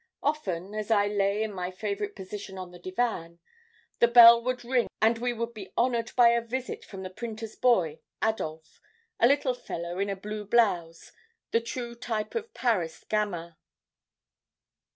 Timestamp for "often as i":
0.23-1.05